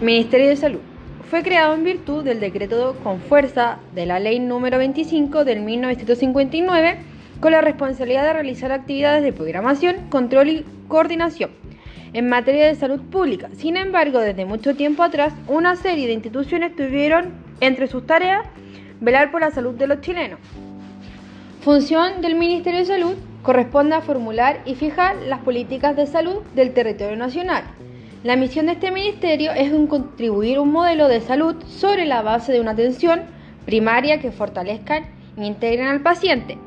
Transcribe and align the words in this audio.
Ministerio 0.00 0.48
de 0.48 0.56
Salud. 0.56 0.80
Fue 1.28 1.42
creado 1.42 1.74
en 1.74 1.84
virtud 1.84 2.24
del 2.24 2.40
decreto 2.40 2.96
con 3.04 3.20
fuerza 3.20 3.80
de 3.94 4.06
la 4.06 4.18
Ley 4.18 4.38
número 4.38 4.78
25 4.78 5.44
del 5.44 5.60
1959 5.60 6.96
con 7.38 7.52
la 7.52 7.60
responsabilidad 7.60 8.22
de 8.22 8.32
realizar 8.32 8.72
actividades 8.72 9.22
de 9.22 9.34
programación, 9.34 10.08
control 10.08 10.48
y 10.48 10.64
coordinación 10.88 11.50
en 12.14 12.30
materia 12.30 12.66
de 12.66 12.76
salud 12.76 13.02
pública. 13.10 13.50
Sin 13.52 13.76
embargo, 13.76 14.20
desde 14.20 14.46
mucho 14.46 14.74
tiempo 14.74 15.02
atrás, 15.02 15.34
una 15.48 15.76
serie 15.76 16.06
de 16.06 16.14
instituciones 16.14 16.74
tuvieron 16.74 17.34
entre 17.60 17.86
sus 17.86 18.06
tareas 18.06 18.46
velar 19.00 19.30
por 19.30 19.42
la 19.42 19.50
salud 19.50 19.74
de 19.74 19.86
los 19.86 20.00
chilenos. 20.00 20.40
Función 21.60 22.22
del 22.22 22.36
Ministerio 22.36 22.80
de 22.80 22.86
Salud 22.86 23.14
corresponde 23.42 23.96
a 23.96 24.00
formular 24.00 24.62
y 24.64 24.76
fijar 24.76 25.16
las 25.26 25.40
políticas 25.40 25.94
de 25.94 26.06
salud 26.06 26.42
del 26.54 26.72
territorio 26.72 27.18
nacional. 27.18 27.64
La 28.22 28.36
misión 28.36 28.66
de 28.66 28.72
este 28.72 28.90
ministerio 28.90 29.52
es 29.52 29.72
contribuir 29.88 30.58
un 30.58 30.72
modelo 30.72 31.08
de 31.08 31.22
salud 31.22 31.56
sobre 31.66 32.04
la 32.04 32.20
base 32.20 32.52
de 32.52 32.60
una 32.60 32.72
atención 32.72 33.22
primaria 33.64 34.20
que 34.20 34.30
fortalezcan 34.30 35.04
e 35.38 35.46
integren 35.46 35.86
al 35.86 36.02
paciente. 36.02 36.58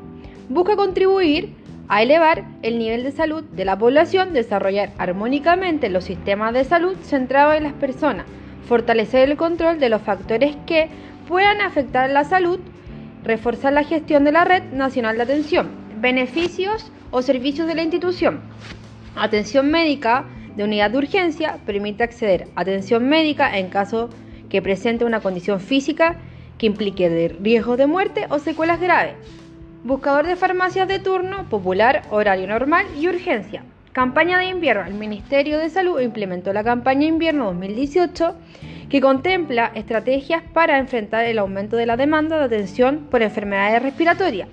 Busca 0.48 0.74
contribuir 0.74 1.54
a 1.86 2.02
elevar 2.02 2.44
el 2.62 2.80
nivel 2.80 3.04
de 3.04 3.12
salud 3.12 3.44
de 3.44 3.64
la 3.64 3.78
población, 3.78 4.32
desarrollar 4.32 4.90
armónicamente 4.98 5.90
los 5.90 6.02
sistemas 6.02 6.52
de 6.54 6.64
salud 6.64 6.96
centrados 7.04 7.54
en 7.54 7.62
las 7.62 7.74
personas, 7.74 8.26
fortalecer 8.66 9.30
el 9.30 9.36
control 9.36 9.78
de 9.78 9.90
los 9.90 10.02
factores 10.02 10.56
que 10.66 10.88
puedan 11.28 11.60
afectar 11.60 12.10
la 12.10 12.24
salud 12.24 12.58
reforzar 13.22 13.72
la 13.72 13.84
gestión 13.84 14.24
de 14.24 14.32
la 14.32 14.44
Red 14.44 14.72
Nacional 14.72 15.16
de 15.16 15.22
Atención, 15.22 15.68
beneficios 16.00 16.90
o 17.12 17.22
servicios 17.22 17.68
de 17.68 17.76
la 17.76 17.82
institución. 17.82 18.40
Atención 19.16 19.70
médica 19.70 20.26
de 20.56 20.64
unidad 20.64 20.90
de 20.90 20.98
urgencia 20.98 21.58
permite 21.66 22.04
acceder 22.04 22.48
a 22.54 22.62
atención 22.62 23.08
médica 23.08 23.58
en 23.58 23.68
caso 23.68 24.10
que 24.48 24.62
presente 24.62 25.04
una 25.04 25.20
condición 25.20 25.60
física 25.60 26.16
que 26.58 26.66
implique 26.66 27.08
de 27.08 27.28
riesgo 27.28 27.76
de 27.76 27.86
muerte 27.86 28.26
o 28.30 28.38
secuelas 28.38 28.80
graves. 28.80 29.14
Buscador 29.82 30.26
de 30.26 30.36
farmacias 30.36 30.88
de 30.88 30.98
turno, 30.98 31.48
popular, 31.50 32.02
horario 32.10 32.46
normal 32.46 32.86
y 32.98 33.08
urgencia. 33.08 33.64
Campaña 33.92 34.38
de 34.38 34.46
invierno. 34.46 34.86
El 34.86 34.94
Ministerio 34.94 35.58
de 35.58 35.70
Salud 35.70 36.00
implementó 36.00 36.52
la 36.52 36.64
campaña 36.64 37.06
invierno 37.06 37.46
2018 37.46 38.34
que 38.88 39.00
contempla 39.00 39.72
estrategias 39.74 40.42
para 40.52 40.78
enfrentar 40.78 41.24
el 41.26 41.38
aumento 41.38 41.76
de 41.76 41.86
la 41.86 41.96
demanda 41.96 42.38
de 42.38 42.44
atención 42.44 43.06
por 43.10 43.22
enfermedades 43.22 43.82
respiratorias. 43.82 44.48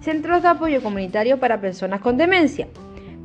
Centros 0.00 0.42
de 0.42 0.48
apoyo 0.48 0.82
comunitario 0.82 1.38
para 1.38 1.60
personas 1.60 2.00
con 2.00 2.16
demencia. 2.16 2.66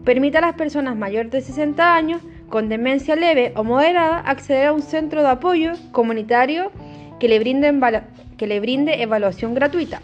Permite 0.10 0.40
a 0.40 0.42
las 0.42 0.56
personas 0.56 0.96
mayores 0.98 1.32
de 1.32 1.40
60 1.40 1.96
años 1.96 2.20
con 2.50 2.68
demencia 2.68 3.16
leve 3.16 3.54
o 3.56 3.64
moderada 3.64 4.18
acceder 4.22 4.66
a 4.66 4.74
un 4.74 4.82
centro 4.82 5.22
de 5.22 5.28
apoyo 5.28 5.74
comunitario 5.92 6.72
que 7.20 7.28
le 7.28 7.38
brinde, 7.38 7.72
que 8.36 8.48
le 8.48 8.60
brinde 8.60 9.04
evaluación 9.04 9.54
gratuita. 9.54 10.02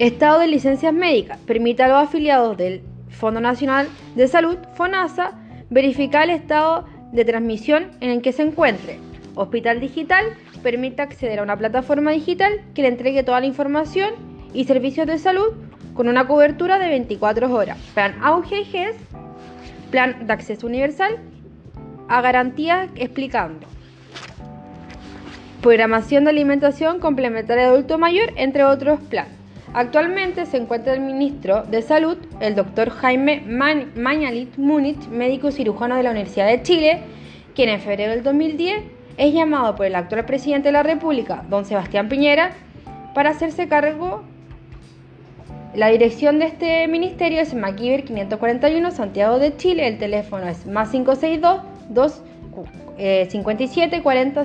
Estado 0.00 0.40
de 0.40 0.48
licencias 0.48 0.92
médicas. 0.92 1.38
Permite 1.46 1.84
a 1.84 1.86
los 1.86 1.98
afiliados 1.98 2.56
del 2.56 2.82
Fondo 3.10 3.40
Nacional 3.40 3.86
de 4.16 4.26
Salud, 4.26 4.58
FONASA, 4.74 5.38
verificar 5.70 6.24
el 6.24 6.30
estado 6.30 6.84
de 7.12 7.24
transmisión 7.24 7.92
en 8.00 8.10
el 8.10 8.22
que 8.22 8.32
se 8.32 8.42
encuentre. 8.42 8.98
Hospital 9.36 9.78
Digital 9.78 10.24
permite 10.64 11.00
acceder 11.00 11.38
a 11.38 11.44
una 11.44 11.56
plataforma 11.56 12.10
digital 12.10 12.60
que 12.74 12.82
le 12.82 12.88
entregue 12.88 13.22
toda 13.22 13.38
la 13.38 13.46
información 13.46 14.14
y 14.52 14.64
servicios 14.64 15.06
de 15.06 15.18
salud 15.18 15.52
con 15.94 16.08
una 16.08 16.26
cobertura 16.26 16.78
de 16.78 16.88
24 16.88 17.52
horas. 17.52 17.78
Plan 17.94 18.16
Auge 18.22 18.64
Plan 19.90 20.26
de 20.26 20.32
Acceso 20.32 20.66
Universal, 20.66 21.18
a 22.08 22.20
garantía 22.20 22.88
explicando. 22.96 23.66
Programación 25.62 26.24
de 26.24 26.30
alimentación 26.30 26.98
complementaria 26.98 27.64
de 27.64 27.70
adulto 27.70 27.96
mayor, 27.96 28.32
entre 28.36 28.64
otros 28.64 29.00
planes. 29.00 29.32
Actualmente 29.72 30.46
se 30.46 30.58
encuentra 30.58 30.94
el 30.94 31.00
ministro 31.00 31.62
de 31.62 31.82
Salud, 31.82 32.16
el 32.38 32.54
doctor 32.54 32.90
Jaime 32.90 33.42
Mañalit 33.96 34.56
Múnich, 34.56 35.08
médico 35.08 35.50
cirujano 35.50 35.96
de 35.96 36.04
la 36.04 36.10
Universidad 36.10 36.46
de 36.46 36.62
Chile, 36.62 37.00
quien 37.54 37.68
en 37.68 37.80
febrero 37.80 38.12
del 38.12 38.22
2010 38.22 38.82
es 39.16 39.32
llamado 39.32 39.74
por 39.74 39.86
el 39.86 39.94
actual 39.94 40.24
presidente 40.26 40.68
de 40.68 40.72
la 40.72 40.82
República, 40.82 41.44
don 41.48 41.64
Sebastián 41.64 42.08
Piñera, 42.08 42.52
para 43.14 43.30
hacerse 43.30 43.66
cargo. 43.68 44.22
La 45.74 45.88
dirección 45.88 46.38
de 46.38 46.46
este 46.46 46.86
ministerio 46.86 47.40
es 47.40 47.52
MacGyver 47.52 48.04
541 48.04 48.92
Santiago 48.92 49.40
de 49.40 49.56
Chile. 49.56 49.88
El 49.88 49.98
teléfono 49.98 50.46
es 50.46 50.66
más 50.66 50.90
562 50.90 51.62
2 51.88 52.22
57 53.28 54.02
40 54.02 54.44